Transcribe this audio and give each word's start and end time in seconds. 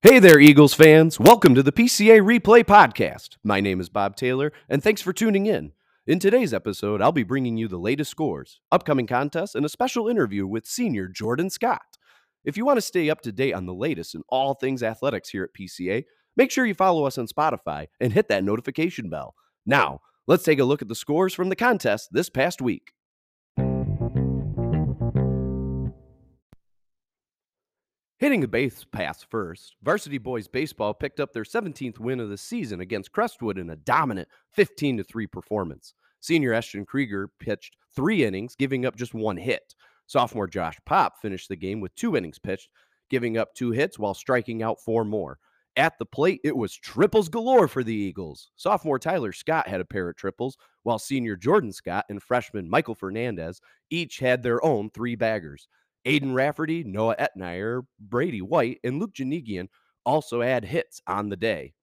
Hey 0.00 0.20
there, 0.20 0.38
Eagles 0.38 0.74
fans. 0.74 1.18
Welcome 1.18 1.56
to 1.56 1.62
the 1.64 1.72
PCA 1.72 2.20
Replay 2.20 2.62
Podcast. 2.62 3.30
My 3.42 3.60
name 3.60 3.80
is 3.80 3.88
Bob 3.88 4.14
Taylor, 4.14 4.52
and 4.68 4.80
thanks 4.80 5.02
for 5.02 5.12
tuning 5.12 5.46
in. 5.46 5.72
In 6.06 6.20
today's 6.20 6.54
episode, 6.54 7.02
I'll 7.02 7.10
be 7.10 7.24
bringing 7.24 7.56
you 7.56 7.66
the 7.66 7.78
latest 7.78 8.12
scores, 8.12 8.60
upcoming 8.70 9.08
contests, 9.08 9.56
and 9.56 9.66
a 9.66 9.68
special 9.68 10.06
interview 10.06 10.46
with 10.46 10.66
senior 10.66 11.08
Jordan 11.08 11.50
Scott. 11.50 11.98
If 12.44 12.56
you 12.56 12.64
want 12.64 12.76
to 12.76 12.80
stay 12.80 13.10
up 13.10 13.22
to 13.22 13.32
date 13.32 13.54
on 13.54 13.66
the 13.66 13.74
latest 13.74 14.14
in 14.14 14.22
all 14.28 14.54
things 14.54 14.84
athletics 14.84 15.30
here 15.30 15.42
at 15.42 15.60
PCA, 15.60 16.04
make 16.36 16.52
sure 16.52 16.64
you 16.64 16.74
follow 16.74 17.04
us 17.04 17.18
on 17.18 17.26
Spotify 17.26 17.88
and 18.00 18.12
hit 18.12 18.28
that 18.28 18.44
notification 18.44 19.10
bell. 19.10 19.34
Now, 19.66 19.98
let's 20.28 20.44
take 20.44 20.60
a 20.60 20.64
look 20.64 20.80
at 20.80 20.86
the 20.86 20.94
scores 20.94 21.34
from 21.34 21.48
the 21.48 21.56
contest 21.56 22.10
this 22.12 22.30
past 22.30 22.62
week. 22.62 22.92
Hitting 28.18 28.42
a 28.42 28.48
base 28.48 28.82
pass 28.82 29.22
first, 29.22 29.76
Varsity 29.80 30.18
Boys 30.18 30.48
Baseball 30.48 30.92
picked 30.92 31.20
up 31.20 31.32
their 31.32 31.44
17th 31.44 32.00
win 32.00 32.18
of 32.18 32.28
the 32.28 32.36
season 32.36 32.80
against 32.80 33.12
Crestwood 33.12 33.56
in 33.56 33.70
a 33.70 33.76
dominant 33.76 34.26
15 34.54 35.04
3 35.04 35.26
performance. 35.28 35.94
Senior 36.18 36.52
Ashton 36.52 36.84
Krieger 36.84 37.30
pitched 37.38 37.76
three 37.94 38.24
innings, 38.24 38.56
giving 38.56 38.84
up 38.84 38.96
just 38.96 39.14
one 39.14 39.36
hit. 39.36 39.76
Sophomore 40.06 40.48
Josh 40.48 40.76
Pop 40.84 41.22
finished 41.22 41.48
the 41.48 41.54
game 41.54 41.80
with 41.80 41.94
two 41.94 42.16
innings 42.16 42.40
pitched, 42.40 42.70
giving 43.08 43.38
up 43.38 43.54
two 43.54 43.70
hits 43.70 44.00
while 44.00 44.14
striking 44.14 44.64
out 44.64 44.80
four 44.80 45.04
more. 45.04 45.38
At 45.76 45.96
the 46.00 46.06
plate, 46.06 46.40
it 46.42 46.56
was 46.56 46.74
triples 46.74 47.28
galore 47.28 47.68
for 47.68 47.84
the 47.84 47.94
Eagles. 47.94 48.50
Sophomore 48.56 48.98
Tyler 48.98 49.30
Scott 49.30 49.68
had 49.68 49.80
a 49.80 49.84
pair 49.84 50.08
of 50.08 50.16
triples, 50.16 50.58
while 50.82 50.98
senior 50.98 51.36
Jordan 51.36 51.72
Scott 51.72 52.04
and 52.08 52.20
freshman 52.20 52.68
Michael 52.68 52.96
Fernandez 52.96 53.60
each 53.90 54.18
had 54.18 54.42
their 54.42 54.64
own 54.64 54.90
three 54.90 55.14
baggers. 55.14 55.68
Aiden 56.06 56.34
Rafferty, 56.34 56.84
Noah 56.84 57.16
Etnier, 57.16 57.82
Brady 57.98 58.42
White, 58.42 58.80
and 58.84 58.98
Luke 58.98 59.14
Janigian 59.14 59.68
also 60.04 60.40
had 60.40 60.64
hits 60.64 61.00
on 61.06 61.28
the 61.28 61.36
day. 61.36 61.74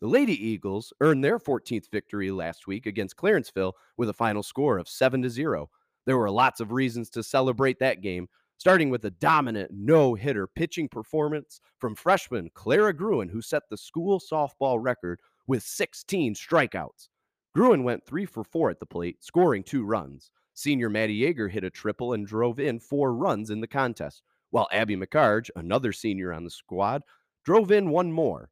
The 0.00 0.08
Lady 0.08 0.34
Eagles 0.34 0.92
earned 1.00 1.24
their 1.24 1.38
14th 1.38 1.90
victory 1.90 2.30
last 2.30 2.66
week 2.66 2.86
against 2.86 3.16
Clarenceville 3.16 3.72
with 3.96 4.08
a 4.08 4.12
final 4.12 4.42
score 4.42 4.78
of 4.78 4.88
7 4.88 5.22
to 5.22 5.30
0. 5.30 5.70
There 6.04 6.18
were 6.18 6.30
lots 6.30 6.60
of 6.60 6.72
reasons 6.72 7.08
to 7.10 7.22
celebrate 7.22 7.78
that 7.78 8.02
game, 8.02 8.28
starting 8.58 8.90
with 8.90 9.04
a 9.06 9.10
dominant 9.10 9.70
no 9.72 10.14
hitter 10.14 10.46
pitching 10.46 10.88
performance 10.88 11.60
from 11.78 11.94
freshman 11.94 12.50
Clara 12.54 12.92
Gruen, 12.92 13.28
who 13.28 13.40
set 13.40 13.62
the 13.70 13.76
school 13.76 14.20
softball 14.20 14.78
record 14.82 15.20
with 15.46 15.62
16 15.62 16.34
strikeouts. 16.34 17.08
Gruen 17.54 17.82
went 17.82 18.04
3 18.04 18.26
for 18.26 18.44
4 18.44 18.70
at 18.70 18.80
the 18.80 18.86
plate, 18.86 19.24
scoring 19.24 19.62
two 19.62 19.84
runs. 19.84 20.30
Senior 20.54 20.88
Matty 20.88 21.20
Yeager 21.20 21.50
hit 21.50 21.64
a 21.64 21.70
triple 21.70 22.12
and 22.12 22.26
drove 22.26 22.60
in 22.60 22.78
four 22.78 23.12
runs 23.12 23.50
in 23.50 23.60
the 23.60 23.66
contest, 23.66 24.22
while 24.50 24.68
Abby 24.72 24.96
McCarge, 24.96 25.50
another 25.56 25.92
senior 25.92 26.32
on 26.32 26.44
the 26.44 26.50
squad, 26.50 27.02
drove 27.44 27.72
in 27.72 27.90
one 27.90 28.12
more. 28.12 28.50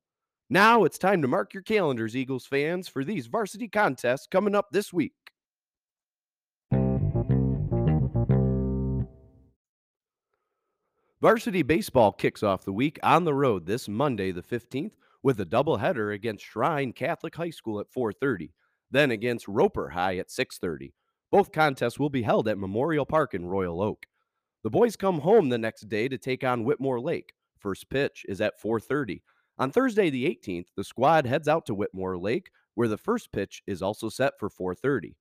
Now 0.50 0.84
it's 0.84 0.98
time 0.98 1.22
to 1.22 1.28
mark 1.28 1.54
your 1.54 1.62
calendars, 1.62 2.16
Eagles 2.16 2.44
fans, 2.44 2.88
for 2.88 3.04
these 3.04 3.28
varsity 3.28 3.68
contests 3.68 4.26
coming 4.26 4.54
up 4.54 4.66
this 4.72 4.92
week. 4.92 5.14
Varsity 11.22 11.62
baseball 11.62 12.10
kicks 12.10 12.42
off 12.42 12.64
the 12.64 12.72
week 12.72 12.98
on 13.04 13.22
the 13.24 13.32
road 13.32 13.64
this 13.64 13.88
Monday, 13.88 14.32
the 14.32 14.42
15th, 14.42 14.90
with 15.22 15.38
a 15.38 15.46
doubleheader 15.46 16.12
against 16.12 16.44
Shrine 16.44 16.92
Catholic 16.92 17.36
High 17.36 17.50
School 17.50 17.78
at 17.78 17.88
4:30, 17.88 18.50
then 18.90 19.12
against 19.12 19.46
Roeper 19.46 19.90
High 19.90 20.16
at 20.16 20.32
6:30. 20.32 20.92
Both 21.32 21.50
contests 21.50 21.98
will 21.98 22.10
be 22.10 22.22
held 22.22 22.46
at 22.46 22.58
Memorial 22.58 23.06
Park 23.06 23.32
in 23.32 23.46
Royal 23.46 23.80
Oak. 23.80 24.04
The 24.62 24.70
boys 24.70 24.96
come 24.96 25.18
home 25.18 25.48
the 25.48 25.56
next 25.56 25.88
day 25.88 26.06
to 26.06 26.18
take 26.18 26.44
on 26.44 26.62
Whitmore 26.62 27.00
Lake. 27.00 27.32
First 27.58 27.88
pitch 27.88 28.26
is 28.28 28.42
at 28.42 28.60
4:30. 28.60 29.22
On 29.58 29.72
Thursday 29.72 30.10
the 30.10 30.26
18th, 30.26 30.66
the 30.76 30.84
squad 30.84 31.26
heads 31.26 31.48
out 31.48 31.64
to 31.66 31.74
Whitmore 31.74 32.18
Lake 32.18 32.50
where 32.74 32.88
the 32.88 32.98
first 32.98 33.32
pitch 33.32 33.62
is 33.66 33.80
also 33.80 34.10
set 34.10 34.38
for 34.38 34.50
4:30. 34.50 35.16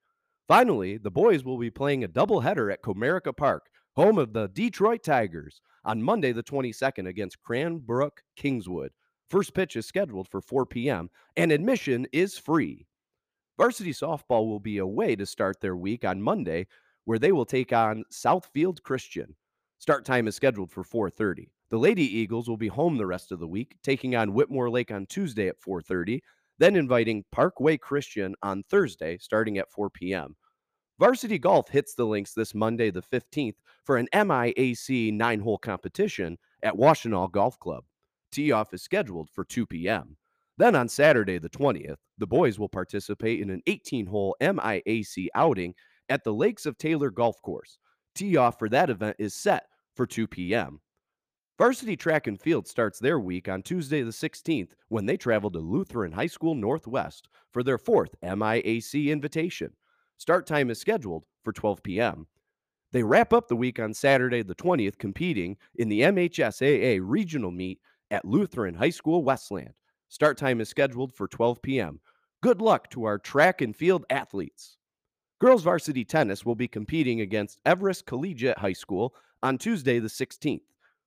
Finally, 0.49 0.97
the 0.97 1.09
boys 1.09 1.45
will 1.45 1.57
be 1.57 1.71
playing 1.71 2.03
a 2.03 2.09
doubleheader 2.09 2.71
at 2.71 2.81
Comerica 2.81 3.35
Park, 3.35 3.69
home 3.95 4.17
of 4.17 4.33
the 4.33 4.49
Detroit 4.49 5.03
Tigers, 5.03 5.61
on 5.85 6.03
Monday 6.03 6.33
the 6.33 6.43
22nd 6.43 7.07
against 7.07 7.41
Cranbrook 7.41 8.21
Kingswood. 8.35 8.91
First 9.29 9.53
pitch 9.53 9.77
is 9.77 9.85
scheduled 9.85 10.27
for 10.27 10.41
4 10.41 10.65
p.m. 10.65 11.09
and 11.37 11.53
admission 11.53 12.05
is 12.11 12.37
free. 12.37 12.85
Varsity 13.61 13.93
softball 13.93 14.47
will 14.47 14.59
be 14.59 14.79
away 14.79 15.15
to 15.15 15.23
start 15.23 15.61
their 15.61 15.75
week 15.75 16.03
on 16.03 16.19
Monday, 16.19 16.65
where 17.05 17.19
they 17.19 17.31
will 17.31 17.45
take 17.45 17.71
on 17.71 18.03
Southfield 18.11 18.81
Christian. 18.81 19.35
Start 19.77 20.03
time 20.03 20.27
is 20.27 20.35
scheduled 20.35 20.71
for 20.71 20.83
4:30. 20.83 21.51
The 21.69 21.77
Lady 21.77 22.01
Eagles 22.01 22.49
will 22.49 22.57
be 22.57 22.69
home 22.69 22.97
the 22.97 23.05
rest 23.05 23.31
of 23.31 23.39
the 23.39 23.47
week, 23.47 23.77
taking 23.83 24.15
on 24.15 24.33
Whitmore 24.33 24.71
Lake 24.71 24.89
on 24.89 25.05
Tuesday 25.05 25.47
at 25.47 25.59
4:30, 25.59 26.23
then 26.57 26.75
inviting 26.75 27.23
Parkway 27.31 27.77
Christian 27.77 28.33
on 28.41 28.63
Thursday, 28.63 29.19
starting 29.19 29.59
at 29.59 29.69
4 29.69 29.91
p.m. 29.91 30.35
Varsity 30.97 31.37
Golf 31.37 31.69
hits 31.69 31.93
the 31.93 32.07
links 32.07 32.33
this 32.33 32.55
Monday, 32.55 32.89
the 32.89 33.03
15th, 33.03 33.57
for 33.83 33.97
an 33.97 34.07
MIAC 34.11 35.13
nine 35.13 35.39
hole 35.39 35.59
competition 35.59 36.39
at 36.63 36.73
Washtenaw 36.73 37.31
Golf 37.31 37.59
Club. 37.59 37.83
Tee 38.31 38.51
off 38.51 38.73
is 38.73 38.81
scheduled 38.81 39.29
for 39.29 39.45
2 39.45 39.67
p.m. 39.67 40.17
Then 40.57 40.75
on 40.75 40.89
Saturday, 40.89 41.37
the 41.37 41.49
20th, 41.49 41.97
the 42.21 42.27
boys 42.27 42.59
will 42.59 42.69
participate 42.69 43.41
in 43.41 43.49
an 43.49 43.63
18 43.65 44.05
hole 44.05 44.35
MIAC 44.39 45.27
outing 45.33 45.73
at 46.07 46.23
the 46.23 46.33
Lakes 46.33 46.67
of 46.67 46.77
Taylor 46.77 47.09
Golf 47.09 47.41
Course. 47.41 47.79
Tee 48.13 48.37
off 48.37 48.59
for 48.59 48.69
that 48.69 48.91
event 48.91 49.15
is 49.17 49.33
set 49.33 49.65
for 49.95 50.05
2 50.05 50.27
p.m. 50.27 50.79
Varsity 51.57 51.97
Track 51.97 52.27
and 52.27 52.39
Field 52.39 52.67
starts 52.67 52.99
their 52.99 53.19
week 53.19 53.49
on 53.49 53.63
Tuesday, 53.63 54.03
the 54.03 54.11
16th, 54.11 54.71
when 54.89 55.05
they 55.05 55.17
travel 55.17 55.49
to 55.49 55.59
Lutheran 55.59 56.11
High 56.11 56.27
School 56.27 56.53
Northwest 56.53 57.27
for 57.51 57.63
their 57.63 57.79
fourth 57.79 58.15
MIAC 58.23 59.07
invitation. 59.07 59.73
Start 60.17 60.45
time 60.45 60.69
is 60.69 60.79
scheduled 60.79 61.25
for 61.43 61.51
12 61.51 61.81
p.m. 61.81 62.27
They 62.91 63.01
wrap 63.01 63.33
up 63.33 63.47
the 63.47 63.55
week 63.55 63.79
on 63.79 63.95
Saturday, 63.95 64.43
the 64.43 64.55
20th, 64.55 64.99
competing 64.99 65.57
in 65.75 65.89
the 65.89 66.01
MHSAA 66.01 66.99
regional 67.01 67.51
meet 67.51 67.79
at 68.11 68.25
Lutheran 68.25 68.75
High 68.75 68.89
School 68.91 69.23
Westland. 69.23 69.73
Start 70.09 70.37
time 70.37 70.59
is 70.59 70.67
scheduled 70.67 71.13
for 71.13 71.27
12 71.27 71.61
p.m. 71.61 71.99
Good 72.41 72.59
luck 72.59 72.89
to 72.89 73.03
our 73.03 73.19
track 73.19 73.61
and 73.61 73.75
field 73.75 74.03
athletes. 74.09 74.77
Girls 75.39 75.61
varsity 75.61 76.03
tennis 76.03 76.43
will 76.43 76.55
be 76.55 76.67
competing 76.67 77.21
against 77.21 77.61
Everest 77.67 78.07
Collegiate 78.07 78.57
High 78.57 78.73
School 78.73 79.13
on 79.43 79.59
Tuesday, 79.59 79.99
the 79.99 80.07
16th. 80.07 80.61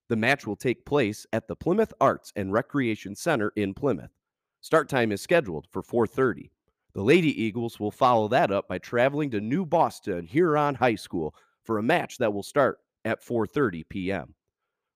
The 0.09 0.15
match 0.15 0.47
will 0.47 0.55
take 0.55 0.87
place 0.87 1.27
at 1.33 1.49
the 1.49 1.57
Plymouth 1.57 1.93
Arts 2.01 2.33
and 2.37 2.53
Recreation 2.53 3.17
Center 3.17 3.53
in 3.57 3.75
Plymouth. 3.75 4.13
Start 4.61 4.89
time 4.89 5.11
is 5.11 5.23
scheduled 5.23 5.67
for 5.73 5.83
4:30. 5.83 6.53
The 6.93 7.03
Lady 7.03 7.43
Eagles 7.43 7.81
will 7.81 7.91
follow 7.91 8.29
that 8.29 8.53
up 8.53 8.69
by 8.69 8.79
traveling 8.79 9.31
to 9.31 9.41
New 9.41 9.67
Boston 9.67 10.27
Huron 10.27 10.77
High 10.77 10.95
School 10.95 11.35
for 11.65 11.79
a 11.79 11.83
match 11.83 12.19
that 12.19 12.33
will 12.33 12.45
start 12.45 12.79
at 13.05 13.25
4:30 13.25 13.83
p.m. 13.89 14.37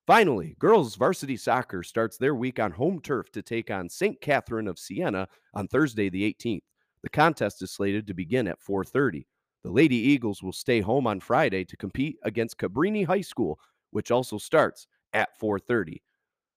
Finally, 0.08 0.56
girls 0.58 0.96
varsity 0.96 1.36
soccer 1.36 1.82
starts 1.82 2.16
their 2.16 2.34
week 2.34 2.58
on 2.58 2.72
home 2.72 2.98
turf 2.98 3.30
to 3.30 3.42
take 3.42 3.70
on 3.70 3.90
St. 3.90 4.18
Catherine 4.22 4.66
of 4.66 4.78
Siena 4.78 5.28
on 5.52 5.68
Thursday 5.68 6.08
the 6.08 6.22
18th. 6.22 6.62
The 7.02 7.10
contest 7.10 7.60
is 7.60 7.72
slated 7.72 8.06
to 8.06 8.14
begin 8.14 8.48
at 8.48 8.58
4:30. 8.58 9.26
The 9.64 9.70
Lady 9.70 9.96
Eagles 9.96 10.42
will 10.42 10.54
stay 10.54 10.80
home 10.80 11.06
on 11.06 11.20
Friday 11.20 11.62
to 11.66 11.76
compete 11.76 12.16
against 12.22 12.56
Cabrini 12.56 13.04
High 13.04 13.20
School, 13.20 13.60
which 13.90 14.10
also 14.10 14.38
starts 14.38 14.86
at 15.12 15.38
4:30. 15.38 16.02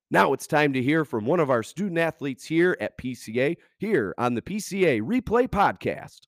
Now 0.09 0.31
it's 0.31 0.47
time 0.47 0.71
to 0.71 0.81
hear 0.81 1.03
from 1.03 1.25
one 1.25 1.41
of 1.41 1.49
our 1.49 1.61
student 1.61 1.97
athletes 1.97 2.45
here 2.45 2.77
at 2.79 2.97
PCA, 2.97 3.57
here 3.79 4.15
on 4.17 4.33
the 4.33 4.41
PCA 4.41 5.01
Replay 5.01 5.49
Podcast. 5.49 6.21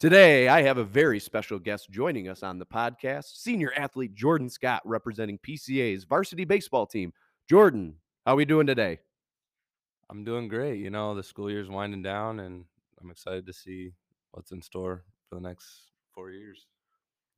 Today, 0.00 0.46
I 0.46 0.62
have 0.62 0.78
a 0.78 0.84
very 0.84 1.18
special 1.18 1.58
guest 1.58 1.90
joining 1.90 2.28
us 2.28 2.44
on 2.44 2.60
the 2.60 2.64
podcast, 2.64 3.36
senior 3.36 3.72
athlete 3.74 4.14
Jordan 4.14 4.48
Scott, 4.48 4.80
representing 4.84 5.38
PCA's 5.38 6.04
varsity 6.04 6.44
baseball 6.44 6.86
team. 6.86 7.12
Jordan, 7.50 7.96
how 8.24 8.34
are 8.34 8.36
we 8.36 8.44
doing 8.44 8.68
today? 8.68 9.00
I'm 10.08 10.22
doing 10.22 10.46
great. 10.46 10.78
You 10.78 10.90
know, 10.90 11.16
the 11.16 11.24
school 11.24 11.50
year's 11.50 11.68
winding 11.68 12.02
down, 12.02 12.38
and 12.38 12.64
I'm 13.02 13.10
excited 13.10 13.44
to 13.46 13.52
see 13.52 13.90
what's 14.30 14.52
in 14.52 14.62
store 14.62 15.02
for 15.28 15.34
the 15.34 15.40
next 15.40 15.66
four 16.14 16.30
years. 16.30 16.66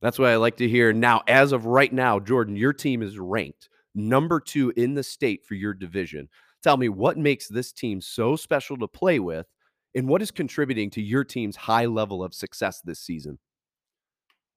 That's 0.03 0.19
what 0.19 0.29
I 0.29 0.37
like 0.37 0.59
to 0.59 0.69
hear. 0.69 0.93
Now, 0.93 1.23
as 1.29 1.53
of 1.53 1.65
right 1.65 1.91
now, 1.95 2.21
Jordan, 2.21 2.57
your 2.57 2.75
team 2.75 3.01
is 3.01 3.19
ranked 3.19 3.71
number 3.95 4.39
two 4.39 4.71
in 4.77 4.93
the 4.93 5.03
state 5.03 5.47
for 5.47 5.55
your 5.55 5.73
division. 5.73 6.29
Tell 6.63 6.77
me 6.77 6.91
what 6.91 7.17
makes 7.17 7.49
this 7.49 7.73
team 7.73 8.03
so 8.03 8.37
special 8.37 8.77
to 8.77 8.87
play 8.87 9.19
with, 9.19 9.47
and 9.95 10.09
what 10.09 10.23
is 10.23 10.31
contributing 10.31 10.91
to 10.91 11.03
your 11.03 11.25
team's 11.25 11.57
high 11.57 11.87
level 11.87 12.23
of 12.23 12.35
success 12.35 12.81
this 12.81 13.01
season? 13.01 13.39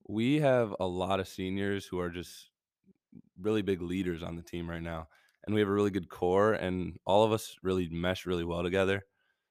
We 0.08 0.40
have 0.42 0.76
a 0.80 0.86
lot 0.86 1.20
of 1.20 1.28
seniors 1.28 1.86
who 1.86 2.00
are 2.00 2.10
just 2.10 2.50
really 3.40 3.62
big 3.62 3.82
leaders 3.82 4.22
on 4.22 4.36
the 4.36 4.42
team 4.42 4.70
right 4.70 4.82
now, 4.82 5.08
and 5.46 5.54
we 5.54 5.62
have 5.62 5.70
a 5.70 5.74
really 5.74 5.92
good 5.92 6.10
core, 6.10 6.54
and 6.54 6.98
all 7.06 7.24
of 7.24 7.32
us 7.32 7.56
really 7.64 7.88
mesh 7.90 8.26
really 8.26 8.44
well 8.44 8.64
together. 8.64 9.06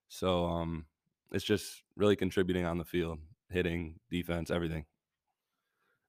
So 0.09 0.45
um, 0.45 0.85
it's 1.33 1.45
just 1.45 1.83
really 1.97 2.17
contributing 2.17 2.67
on 2.67 2.79
the 2.79 2.85
field, 2.85 3.19
hitting, 3.51 3.95
defense, 4.11 4.51
everything. 4.51 4.85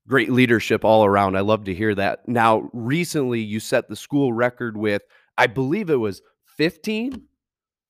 Great 0.08 0.30
leadership 0.30 0.84
all 0.84 1.06
around. 1.06 1.38
I 1.38 1.42
love 1.42 1.64
to 1.66 1.74
hear 1.74 1.96
that. 1.96 2.28
Now, 2.28 2.70
recently 2.74 3.40
you 3.40 3.62
set 3.62 3.88
the 3.88 3.96
school 3.96 4.34
record 4.34 4.76
with, 4.76 5.04
I 5.38 5.48
believe 5.48 5.90
it 5.90 5.96
was 5.96 6.22
15, 6.58 7.24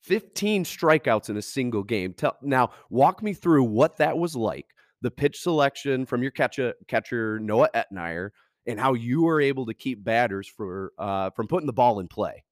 15 0.04 0.66
strikeouts 0.66 1.30
in 1.30 1.38
a 1.38 1.42
single 1.42 1.84
game. 1.84 2.14
Tell, 2.14 2.38
now, 2.42 2.72
walk 2.90 3.24
me 3.24 3.34
through 3.34 3.64
what 3.64 3.98
that 3.98 4.18
was 4.18 4.36
like. 4.36 4.68
The 5.02 5.12
pitch 5.12 5.42
selection 5.42 6.06
from 6.06 6.22
your 6.22 6.32
catcher, 6.32 6.74
catcher 6.88 7.40
Noah 7.40 7.70
Etnier, 7.74 8.30
and 8.66 8.80
how 8.80 8.94
you 8.94 9.24
were 9.24 9.42
able 9.42 9.66
to 9.66 9.74
keep 9.74 10.04
batters 10.04 10.48
for 10.48 10.94
uh, 10.98 11.30
from 11.32 11.48
putting 11.48 11.68
the 11.68 11.74
ball 11.74 12.00
in 12.00 12.08
play. 12.08 12.44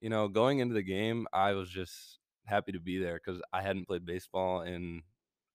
You 0.00 0.10
know, 0.10 0.28
going 0.28 0.58
into 0.58 0.74
the 0.74 0.82
game, 0.82 1.26
I 1.32 1.52
was 1.52 1.68
just 1.68 2.18
happy 2.46 2.72
to 2.72 2.80
be 2.80 2.98
there 2.98 3.20
because 3.22 3.40
I 3.52 3.62
hadn't 3.62 3.86
played 3.86 4.06
baseball 4.06 4.62
in 4.62 5.02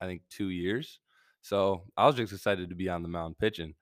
I 0.01 0.05
think 0.05 0.21
two 0.29 0.49
years. 0.49 0.99
So 1.41 1.83
I 1.97 2.05
was 2.05 2.15
just 2.15 2.33
excited 2.33 2.69
to 2.69 2.75
be 2.75 2.89
on 2.89 3.01
the 3.01 3.07
mound 3.07 3.37
pitching. 3.37 3.75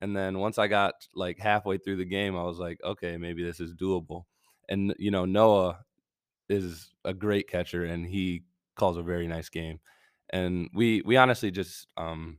And 0.00 0.16
then 0.16 0.38
once 0.38 0.58
I 0.58 0.66
got 0.66 0.94
like 1.14 1.38
halfway 1.38 1.78
through 1.78 1.96
the 1.96 2.04
game, 2.04 2.36
I 2.36 2.42
was 2.42 2.58
like, 2.58 2.78
okay, 2.82 3.16
maybe 3.16 3.44
this 3.44 3.60
is 3.60 3.74
doable. 3.74 4.24
And 4.68 4.94
you 4.98 5.10
know, 5.10 5.24
Noah 5.24 5.80
is 6.52 6.92
a 7.04 7.14
great 7.14 7.48
catcher 7.48 7.84
and 7.84 8.06
he 8.06 8.42
calls 8.76 8.96
a 8.96 9.02
very 9.02 9.26
nice 9.26 9.48
game. 9.48 9.80
And 10.30 10.70
we 10.74 11.02
we 11.02 11.16
honestly 11.16 11.50
just 11.50 11.86
um 11.96 12.38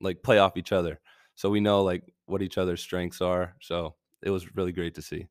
like 0.00 0.22
play 0.22 0.38
off 0.38 0.56
each 0.56 0.72
other. 0.72 1.00
So 1.34 1.50
we 1.50 1.60
know 1.60 1.82
like 1.82 2.02
what 2.26 2.42
each 2.42 2.58
other's 2.58 2.80
strengths 2.80 3.20
are. 3.20 3.54
So 3.60 3.94
it 4.22 4.30
was 4.30 4.54
really 4.56 4.72
great 4.72 4.94
to 4.94 5.02
see. 5.02 5.28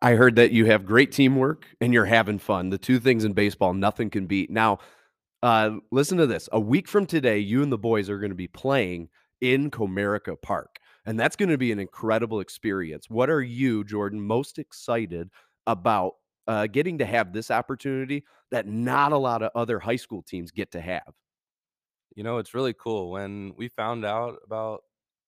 I 0.00 0.12
heard 0.12 0.36
that 0.36 0.52
you 0.52 0.66
have 0.66 0.86
great 0.86 1.10
teamwork 1.10 1.66
and 1.80 1.92
you're 1.92 2.04
having 2.04 2.38
fun. 2.38 2.70
The 2.70 2.78
two 2.78 3.00
things 3.00 3.24
in 3.24 3.32
baseball 3.32 3.74
nothing 3.74 4.10
can 4.10 4.26
beat. 4.26 4.50
Now, 4.50 4.78
uh, 5.42 5.78
listen 5.90 6.18
to 6.18 6.26
this. 6.26 6.48
A 6.52 6.60
week 6.60 6.86
from 6.86 7.04
today, 7.06 7.38
you 7.38 7.62
and 7.62 7.72
the 7.72 7.78
boys 7.78 8.08
are 8.08 8.18
going 8.18 8.30
to 8.30 8.36
be 8.36 8.46
playing 8.46 9.08
in 9.40 9.72
Comerica 9.72 10.40
Park, 10.40 10.76
and 11.04 11.18
that's 11.18 11.34
going 11.34 11.48
to 11.48 11.58
be 11.58 11.72
an 11.72 11.80
incredible 11.80 12.38
experience. 12.38 13.10
What 13.10 13.28
are 13.28 13.42
you, 13.42 13.82
Jordan, 13.82 14.20
most 14.20 14.60
excited 14.60 15.30
about 15.66 16.14
uh, 16.46 16.66
getting 16.66 16.98
to 16.98 17.04
have 17.04 17.32
this 17.32 17.50
opportunity 17.50 18.24
that 18.50 18.66
not 18.66 19.12
a 19.12 19.16
lot 19.16 19.42
of 19.42 19.50
other 19.54 19.78
high 19.78 19.96
school 19.96 20.22
teams 20.22 20.50
get 20.50 20.72
to 20.72 20.80
have? 20.80 21.12
You 22.14 22.22
know, 22.22 22.38
it's 22.38 22.54
really 22.54 22.74
cool. 22.74 23.10
When 23.10 23.54
we 23.56 23.68
found 23.68 24.04
out 24.04 24.38
about 24.44 24.82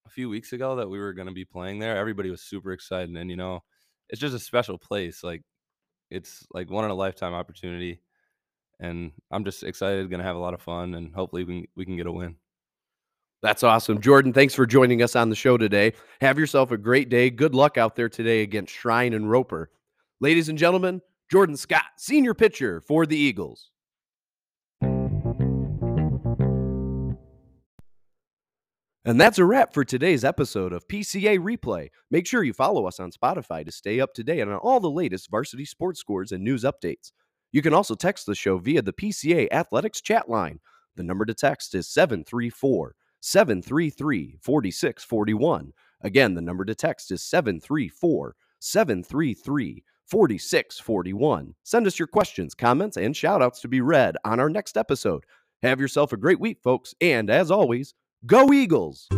a 0.06 0.10
few 0.10 0.28
weeks 0.28 0.52
ago 0.52 0.76
that 0.76 0.88
we 0.88 0.98
were 0.98 1.14
going 1.14 1.28
to 1.28 1.34
be 1.34 1.44
playing 1.44 1.78
there, 1.78 1.96
everybody 1.96 2.30
was 2.30 2.42
super 2.42 2.72
excited. 2.72 3.16
And, 3.16 3.30
you 3.30 3.36
know, 3.36 3.62
it's 4.10 4.20
just 4.20 4.34
a 4.34 4.38
special 4.38 4.76
place. 4.76 5.24
Like, 5.24 5.42
it's 6.10 6.46
like 6.52 6.70
one 6.70 6.84
in 6.84 6.90
a 6.90 6.94
lifetime 6.94 7.32
opportunity. 7.32 8.00
And 8.80 9.12
I'm 9.30 9.44
just 9.44 9.62
excited, 9.62 10.10
going 10.10 10.18
to 10.18 10.26
have 10.26 10.36
a 10.36 10.40
lot 10.40 10.52
of 10.52 10.60
fun, 10.60 10.94
and 10.94 11.14
hopefully 11.14 11.44
we 11.44 11.60
can, 11.60 11.68
we 11.76 11.84
can 11.84 11.96
get 11.96 12.06
a 12.06 12.12
win. 12.12 12.36
That's 13.40 13.62
awesome. 13.62 14.00
Jordan, 14.00 14.32
thanks 14.32 14.54
for 14.54 14.66
joining 14.66 15.02
us 15.02 15.14
on 15.14 15.30
the 15.30 15.36
show 15.36 15.56
today. 15.56 15.92
Have 16.20 16.38
yourself 16.38 16.70
a 16.70 16.76
great 16.76 17.08
day. 17.08 17.30
Good 17.30 17.54
luck 17.54 17.78
out 17.78 17.94
there 17.94 18.08
today 18.08 18.42
against 18.42 18.74
Shrine 18.74 19.14
and 19.14 19.30
Roeper. 19.30 19.70
Ladies 20.24 20.48
and 20.48 20.56
gentlemen, 20.56 21.02
Jordan 21.30 21.54
Scott, 21.54 21.82
senior 21.98 22.32
pitcher 22.32 22.80
for 22.80 23.04
the 23.04 23.14
Eagles. 23.14 23.70
And 29.04 29.20
that's 29.20 29.38
a 29.38 29.44
wrap 29.44 29.74
for 29.74 29.84
today's 29.84 30.24
episode 30.24 30.72
of 30.72 30.88
PCA 30.88 31.38
Replay. 31.38 31.90
Make 32.10 32.26
sure 32.26 32.42
you 32.42 32.54
follow 32.54 32.86
us 32.86 32.98
on 32.98 33.10
Spotify 33.10 33.66
to 33.66 33.70
stay 33.70 34.00
up 34.00 34.14
to 34.14 34.24
date 34.24 34.40
on 34.40 34.54
all 34.54 34.80
the 34.80 34.90
latest 34.90 35.30
varsity 35.30 35.66
sports 35.66 36.00
scores 36.00 36.32
and 36.32 36.42
news 36.42 36.64
updates. 36.64 37.12
You 37.52 37.60
can 37.60 37.74
also 37.74 37.94
text 37.94 38.24
the 38.24 38.34
show 38.34 38.56
via 38.56 38.80
the 38.80 38.94
PCA 38.94 39.52
Athletics 39.52 40.00
chat 40.00 40.30
line. 40.30 40.58
The 40.96 41.02
number 41.02 41.26
to 41.26 41.34
text 41.34 41.74
is 41.74 41.86
734 41.86 42.94
733 43.20 44.38
4641. 44.40 45.72
Again, 46.00 46.32
the 46.32 46.40
number 46.40 46.64
to 46.64 46.74
text 46.74 47.10
is 47.10 47.22
734 47.22 48.36
733 48.58 49.84
4641. 50.08 51.54
Send 51.62 51.86
us 51.86 51.98
your 51.98 52.08
questions, 52.08 52.54
comments, 52.54 52.96
and 52.96 53.14
shoutouts 53.14 53.60
to 53.60 53.68
be 53.68 53.80
read 53.80 54.16
on 54.24 54.40
our 54.40 54.50
next 54.50 54.76
episode. 54.76 55.24
Have 55.62 55.80
yourself 55.80 56.12
a 56.12 56.16
great 56.16 56.40
week, 56.40 56.58
folks, 56.62 56.94
and 57.00 57.30
as 57.30 57.50
always, 57.50 57.94
Go 58.26 58.52
Eagles! 58.52 59.08